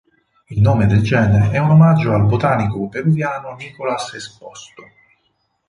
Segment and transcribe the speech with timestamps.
[0.49, 4.83] Il nome del genere è un omaggio al botanico peruviano Nicolas Esposto.